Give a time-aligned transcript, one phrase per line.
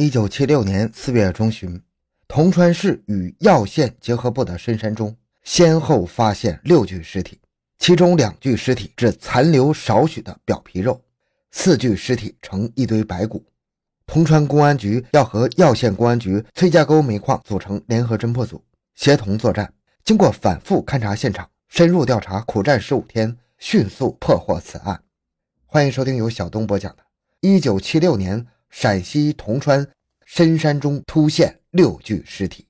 [0.00, 1.82] 一九七六年四月中旬，
[2.28, 7.40] 铜川市与耀县结合部的深山中，先后发现六具尸体，
[7.80, 11.00] 其中两具尸体只残留少许的表皮肉，
[11.50, 13.44] 四具尸体成一堆白骨。
[14.06, 18.62] 铜川公安局要和耀县公安局崔家沟煤矿组成联合侦破组，
[18.94, 19.74] 协同作战。
[20.04, 25.02] 经过反复勘察现场、深入调查，苦战十五天，迅速破获此案。
[25.66, 27.02] 欢迎收听由小东播讲的
[27.40, 28.40] 《一九七六年》。
[28.70, 29.86] 陕西铜川
[30.24, 32.66] 深山中突现六具尸体。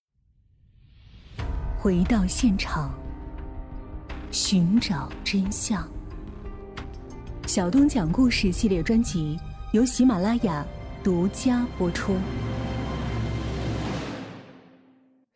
[1.78, 2.92] 回到现场，
[4.30, 5.88] 寻找真相。
[7.46, 9.38] 小东讲故事系列专辑
[9.72, 10.66] 由喜马拉雅
[11.02, 12.16] 独家播出。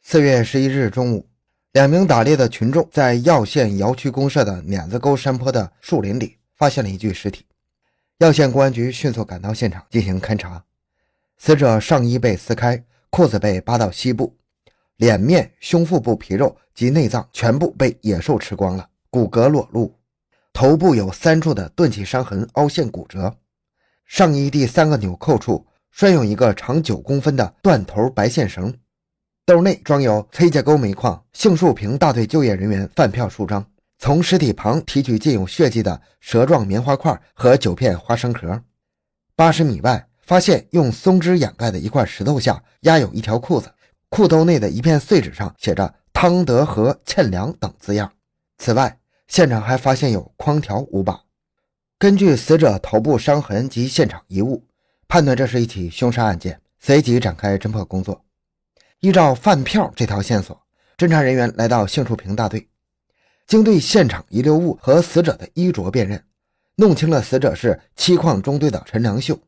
[0.03, 1.27] 四月十一日中午，
[1.73, 7.47] 两名打猎的群众在耀县瑶区公社的碾子沟山坡的树林里发现了一具尸体。
[8.19, 10.65] 耀县公安局迅速赶到现场进行勘查，
[11.37, 14.37] 死者上衣被撕开，裤子被扒到膝部，
[14.97, 19.99] 脸面、胸腹部皮肉及内脏全部被野兽吃光了，骨骼裸露，
[20.53, 23.35] 头部有三处的钝器伤痕、凹陷骨折，
[24.05, 28.73] 上衣第三个纽扣处拴有一个长九公分的断头白线绳，
[29.45, 33.67] 兜内装有崔家沟煤矿杏树坪大队就业人员饭票数张。
[34.03, 38.61] 从尸体旁提取浸有血迹的蛇状棉花块和九片花生壳。
[39.37, 43.73] 八十米外发现用松枝掩盖的一块石头下压有一条裤子，
[44.09, 48.13] 裤兜内的一片碎纸上写着“汤德和欠粮”等字样。
[48.59, 51.23] 此外，现场还发现有筐条五把。
[51.97, 54.67] 根据死者头部伤痕及现场遗物，
[55.07, 58.25] 判断这是一起凶杀案件，随即展开侦破工作。
[58.99, 60.61] 依照饭票这条线索，
[60.99, 62.69] 侦查人员来到杏树坪大队。
[63.47, 66.25] 经对现场遗留物和死者的衣着辨认，
[66.77, 69.39] 弄清了死者是七矿中队的陈良秀。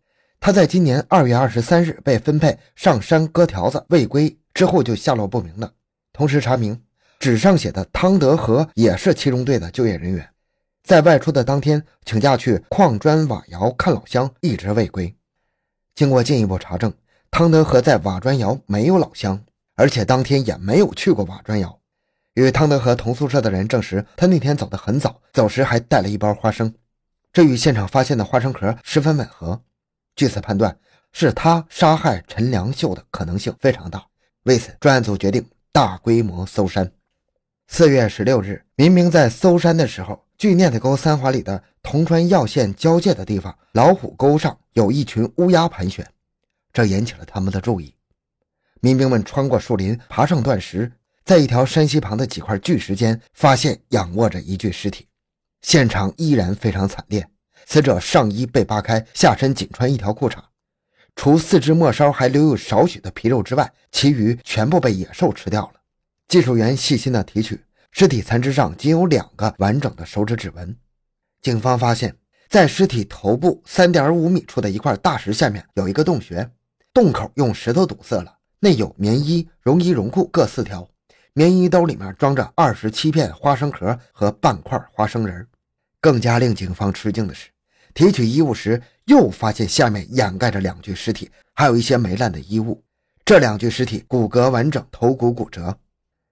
[0.40, 5.72] 他在今年二月二十三日被分配上山割条子未归之后就下落不明了。
[6.12, 6.78] 同时查明，
[7.18, 10.28] 纸上写的汤德和也是七中队的就业人员，
[10.82, 15.16] 在外出的当天请假去矿砖瓦窑看老乡，一直未归。
[15.94, 16.92] 经过进一步查证，
[17.30, 19.42] 汤德和在瓦砖窑没有老乡，
[19.76, 21.80] 而且当天也没有去过瓦砖窑。
[22.34, 26.74] 与汤德和同宿舍的人证实，他那天走得很早，走时还带了一包花生，
[27.32, 29.62] 这与现场发现的花生壳十分吻合。
[30.16, 30.76] 据此判断，
[31.12, 34.04] 是他杀害陈良秀的可能性非常大。
[34.42, 36.90] 为此，专案组决定大规模搜山。
[37.68, 46.04] 四月十六日，民兵在搜山的时候，距念子沟三华里的铜川耀县交界的地方，老虎沟上有一群乌鸦盘旋，
[46.72, 47.94] 这引起了他们的注意。
[48.80, 50.90] 民兵们穿过树林，爬上断石。
[51.24, 55.08] 在一条山溪旁的几块巨石间，发现仰卧着一具尸体，
[55.62, 57.26] 现场依然非常惨烈。
[57.64, 60.36] 死者上衣被扒开，下身仅穿一条裤衩，
[61.16, 65.80] 除四肢末梢还留有少许的皮肉之外，其余全部被野兽吃掉了。
[66.28, 67.58] 技术员细心的提取
[67.90, 70.76] 尸体残肢上仅有两个完整的手指指纹。
[71.40, 72.14] 警方发现，
[72.50, 76.50] 在尸体头部三点五米处的一块大石下面有一个洞穴，
[76.92, 80.86] 洞口用石头堵塞了，内有棉衣、绒衣、绒裤各四条。
[81.36, 85.44] 棉衣兜里面装着二十七片花生壳和半块花生仁
[86.00, 87.50] 更加令警方吃惊的是，
[87.92, 92.80] 提取衣物时又发现下面掩盖着两具尸体，还有一些霉烂的衣物。
[93.24, 95.76] 这两具尸体骨骼完整，头骨骨折。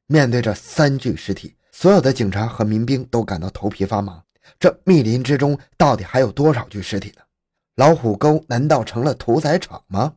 [0.06, 4.22] 面对着三具尸体，所有的警察和民兵都感到头皮发麻。
[4.60, 7.22] 这密林之中到底还有多少具尸体呢？
[7.74, 10.12] 老虎沟难道成了屠宰场吗？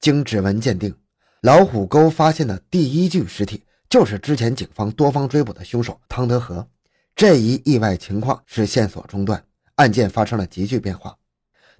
[0.00, 0.94] 经指纹鉴定，
[1.40, 3.62] 老虎沟发现的第一具尸体。
[3.88, 6.68] 就是之前警方多方追捕的凶手汤德和，
[7.16, 9.42] 这一意外情况使线索中断，
[9.76, 11.16] 案件发生了急剧变化。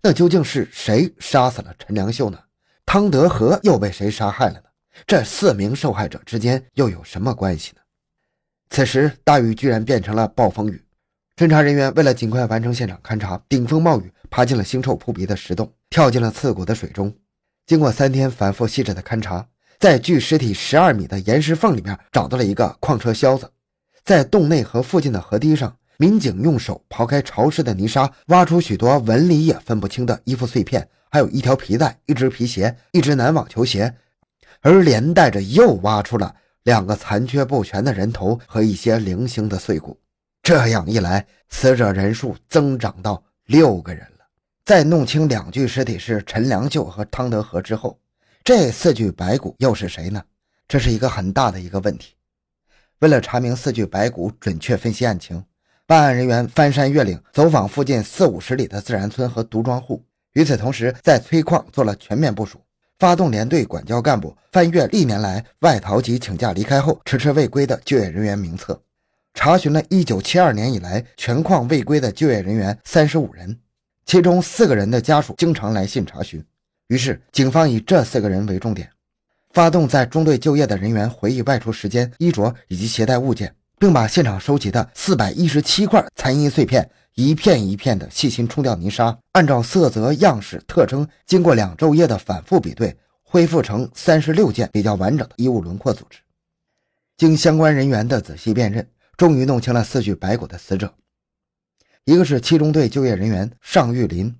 [0.02, 2.38] 那究竟是谁杀死了陈良秀呢？
[2.86, 4.62] 汤德和又被谁杀害了呢？
[5.06, 7.82] 这四名受害者之间又有什么关系呢？
[8.70, 10.82] 此时大雨居然变成了暴风雨，
[11.36, 17.14] 侦查人员为了尽快完成现场勘查，顶风冒雨爬进了腥臭扑鼻的石洞，跳进了刺骨的水中。
[17.66, 19.46] 经过三天反复细致的勘查。
[19.78, 23.48] 在距尸体十二米的岩石缝里面找到了一个矿车销子，
[24.04, 33.94] 在洞内和附近的河堤上，民警用手刨开潮湿的泥沙，挖出许多纹理也分不清的衣服碎片，还有一条皮带、一只皮鞋、一只男网球鞋，
[34.62, 36.34] 而连带着又挖出了
[36.64, 39.96] 两个残缺不全的人头和一些零星的碎骨。
[40.42, 44.26] 这样一来，死者人数增长到六个人了。
[44.64, 47.96] 在弄清两具尸体是陈良秀和汤德和之后。
[48.48, 50.24] 这四具白骨又是谁呢？
[50.66, 52.14] 这是一个很大的一个问题。
[53.00, 55.44] 为了查明四具白骨，准确分析案情，
[55.86, 60.02] 办案人员翻山越岭，走访附近四五十里的自然村和独庄户。
[60.32, 62.58] 与此同时，在崔矿做了全面部署，
[62.98, 68.80] 发动连队管教干部翻阅历年来外逃及请假离开后迟迟未归的就业人员名册，
[69.34, 73.60] 查询了1972年以来全矿未归的就业人员35人，
[74.06, 76.42] 其中四个人的家属经常来信查询。
[76.88, 78.90] 于是，警方以这四个人为重点，
[79.50, 96.20] 发动在中队就业的人员回忆外出时间、衣着以及携带物件，并把现场收集的417块残衣碎片一片一片的细心冲掉泥沙，按照色泽、样式、特征，经过两昼夜的反复比对，恢复成三十六件比较完整的衣物轮廓组织。
[97.19, 98.88] 经相关人员的仔细辨认，
[99.19, 100.94] 终于弄清了四具白骨的死者。
[102.05, 104.34] 一个是七中队就业人员尚玉林，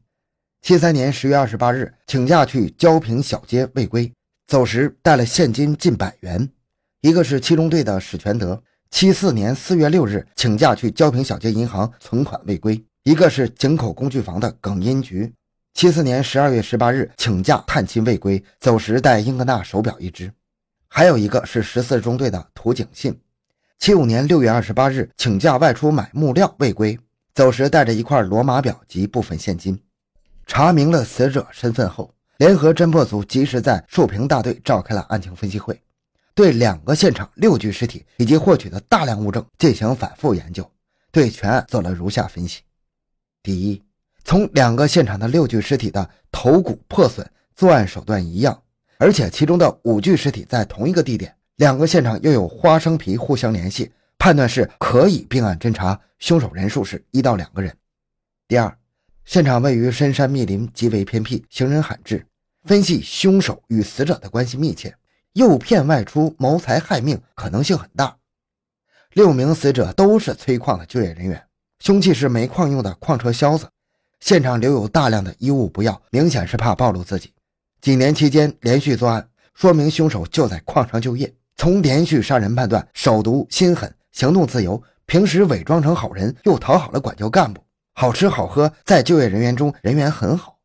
[0.61, 4.13] 七三年十月二十八日请假去焦平小街未归，
[4.47, 6.47] 走时带了现金近百元；
[7.01, 8.63] 一个是七中队的史全德。
[8.91, 15.33] 七四年四月六日请假去焦平小街银行存款未归，一个是井口工具房的耿英菊。
[15.75, 20.31] 七四年十二月十八日请假探亲未归，走时带英格纳手表一只。
[20.89, 23.19] 还有一个是十四中队的涂景信，
[23.79, 26.99] 七五年六月二十八日请假外出买木料未归，
[27.35, 29.79] 走时带着一块罗马表及部分现金。
[30.49, 35.81] 查明了死者身份后，联合侦破组及时在树屏大队召开了案情分析会。
[36.35, 40.69] 对两个现场六具尸体以及获取的大量物证进行反复研究，
[41.13, 42.63] 对全案做了如下分析：
[43.43, 43.83] 第一，
[44.25, 48.63] 从两个现场的六具尸体的头骨破损、作案手段一样，
[48.99, 57.77] 而且其中的五具尸体在同一个地点，两个现场又有花生皮互相联系，判断是可以并案侦查，凶手人数是一到两个人。
[58.47, 58.78] 第二，
[59.29, 62.25] 现场位于深山密林，极为偏僻，行人罕至，
[62.65, 64.97] 分析凶手与死者的关系密切。
[65.35, 68.17] 诱骗外出谋财害命可能性很大。
[69.13, 71.45] 六名死者都是催矿的就业人员，
[71.81, 73.69] 凶器是煤矿用的矿车销子，
[74.19, 77.35] 现场留有大量的衣物不要，明显是怕暴露自己。
[77.83, 81.31] 几年期间连续作案，说明凶手就在矿上就业。
[81.55, 87.63] 从连续杀人判断，手毒心狠，行动自由，平时伪装成好人，又讨好了管教干部，
[88.01, 90.61] 好吃好喝，在就业人员中人缘很好。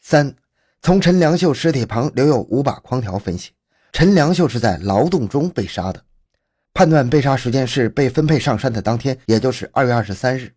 [0.00, 0.34] 三，
[0.80, 3.50] 从陈良秀尸体旁留有五把筐条分析。
[3.92, 6.02] 陈良秀是在劳动中被杀的，
[6.72, 10.50] 判断被杀时间是被分配上山的当天，也就是二月二十三日。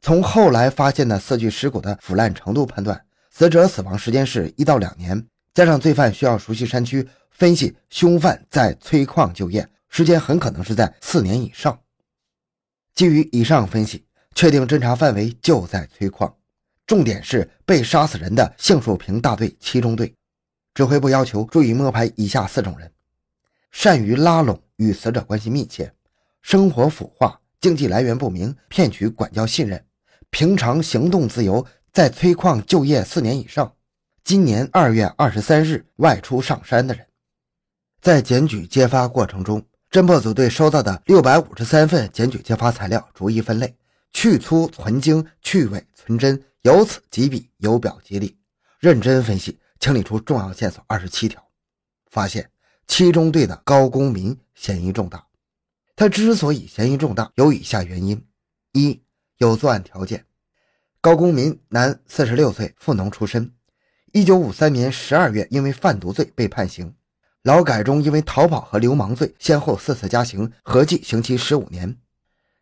[0.00, 2.98] 从后来发现的四具尸骨的腐烂程度判断，
[3.30, 11.78] 死者死亡时间是一到两年，加上罪犯需要熟悉山区，分析凶犯在催矿就业，时间很可能是在四年以上。
[12.94, 16.34] 基于以上分析，确定侦查范围就在催矿，
[16.86, 20.14] 重点是被杀死人的杏树坪大队七中队。
[20.72, 22.90] 指挥部要求注意摸排以下四种人：
[23.70, 25.92] 善于拉拢，与死者关系密切，
[26.42, 29.84] 生活腐化，经济来源不明，骗取管教信任，
[30.30, 33.74] 平常行动自由，在催矿就业四年以上，
[34.22, 37.04] 今年二月二十三日外出上山的人。
[38.00, 43.74] 在检举揭发过程中，侦破组对收到的六百五十三份检举揭发材料逐一分类，
[44.12, 48.36] 去粗存精，去伪存真，由此及彼，由表及里，
[48.78, 49.58] 认真分析。
[49.78, 51.42] 清理出重要线索二十七条，
[52.10, 52.50] 发现
[52.86, 55.26] 七中队的高公民嫌疑重大。
[55.96, 58.22] 他之所以嫌疑重大，有以下原因：
[58.72, 59.02] 一、
[59.38, 60.26] 有作案条件。
[61.00, 63.50] 高公民，男，四十六岁，富农出身。
[64.12, 66.94] 一九五三年十二月，因为贩毒罪被判刑。
[67.42, 71.96] 劳改中因为逃跑和流氓罪，先后四次加刑，合计刑期十五年。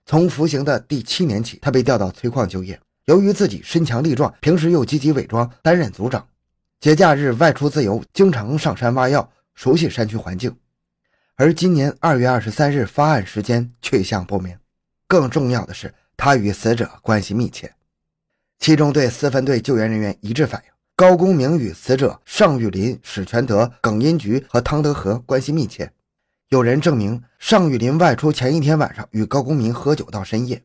[0.09, 2.81] 从服刑的第七年起，他被调到催矿就业。
[3.05, 6.27] 由于自己身强力壮，平时又积极伪装，担任组长。
[6.81, 10.57] 节假日外出自由，经常上山挖药，熟悉山区环境。
[11.37, 14.57] 而今年二月二十三日发案时间去向不明。
[15.07, 17.75] 更重要的是，他与死者关系密切。
[18.59, 25.93] 七中队四分队救援人员一致反映，高公明与死者尚玉林、史全德、耿英菊和汤德和关系密切。
[26.51, 30.65] 有人证明，尚玉林外出前一天晚上与高公明喝酒到深夜。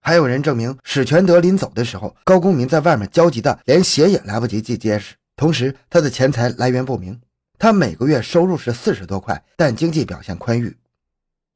[0.00, 5.16] 还有人证明，史全德临走的时候，高公明在外面焦急的连鞋也来不及系结实。
[5.34, 7.20] 同时，他的钱财来源不明。
[7.58, 10.76] 他每个月收入是四十多块，但经济表现宽裕。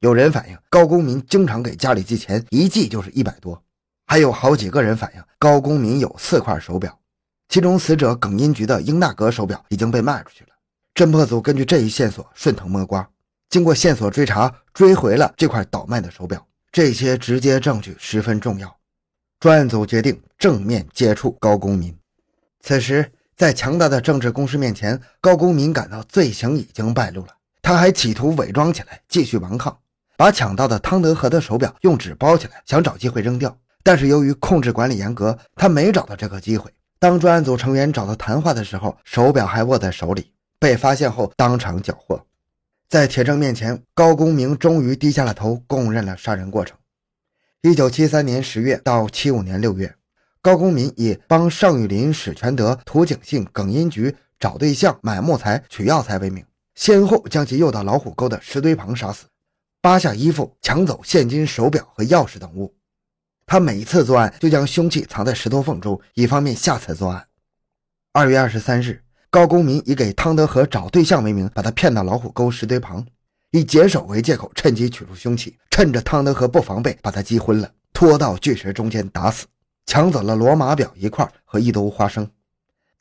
[0.01, 3.63] 有人反映，高公民经常给家里寄钱，一寄就是一百多。
[4.05, 6.99] 还有好几个人反映，高公民有四块手表，
[7.47, 10.49] 其中死者耿英菊的英纳格手表已经被卖出去了。
[10.93, 13.09] 侦破组根据这一线索顺藤摸瓜，
[13.53, 16.43] 经过线索追查，追回了这块倒卖的手表。
[16.71, 18.75] 这些直接证据十分重要。
[19.39, 21.95] 专案组决定正面接触高公民。
[22.61, 23.11] 此时。
[23.35, 27.29] 在强大的政治攻势面前，高公民感到罪行已经败露了。
[27.63, 29.75] 他还企图伪装起来，继续顽抗，
[30.15, 33.57] 把抢到的汤德和的手表用纸包起来，想找机会扔掉。
[33.81, 36.71] 但是由于控制管理严格，他没找到这个机会。
[36.99, 40.31] 当专案组成员找到谈话的时候，手表还握在手里。
[40.59, 42.23] 被发现后当场缴获。
[42.93, 46.77] 在铁证面前，高公明终于低下了头，供认了杀人过程。
[47.63, 49.95] 一九七三年十月到七五年六月，
[50.43, 56.45] 高公民以帮尚玉林、史全德、涂景信、耿英菊找对象、买木材、取药材为名，
[56.75, 59.25] 先后将其诱到老虎沟的石堆旁杀死，
[59.81, 62.75] 扒下衣服，抢走现金、手表和钥匙等物。
[63.47, 67.25] 他每一次作案就将凶器藏在石头缝中，以方便下次作案。
[68.11, 69.01] 二月二十三日。
[69.33, 73.03] 高公民以给汤德和找对象为名，把他骗到老虎沟石堆旁，
[73.49, 79.47] 以解手为借口，趁机取出凶器，趁着汤德和不防备，把他击昏了，拖到巨石中间打死，
[79.87, 82.29] 抢走了罗马表一块和一兜花生。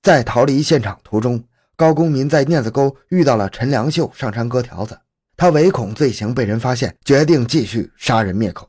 [0.01, 1.45] 在逃离现场途中，
[1.77, 4.99] 高公民在碾子沟遇到了陈良秀上山割条子，
[5.37, 8.67] 他唯恐罪行被人发现，决定继续杀人灭口。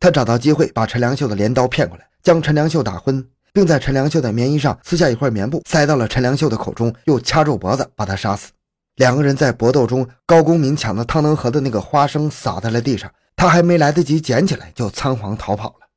[0.00, 3.22] 他找到机会，把陈良秀的镰刀骗过来，将陈良秀打昏。
[3.52, 8.50] 并在陈良秀的棉衣上撕下一块棉布，塞到了陈良秀的口中，又掐住脖子把他杀死。
[8.96, 15.88] 两个人在搏斗中，高公民抢的汤能和的那个花生洒在了地上，他还没来得及捡起来，就仓皇逃跑了。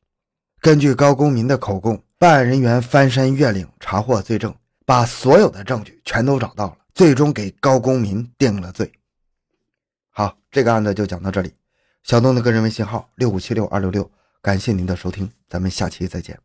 [0.61, 8.91] 根据高公民的口供，办案人员翻山越岭查获罪证，把所有的证据全都找到了，最终给高公民定了罪。
[10.09, 11.53] 好，这个案子就讲到这里。
[12.03, 14.09] 小东的个人微信号六五七六二六六，
[14.41, 16.39] 感谢您的收听，咱们下期再见。